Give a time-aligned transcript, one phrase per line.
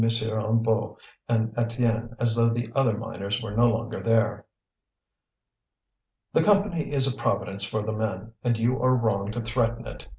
[0.01, 0.97] Hennebeau
[1.29, 4.47] and Étienne as though the other miners were no longer there.
[6.33, 10.07] "The Company is a Providence for the men, and you are wrong to threaten it.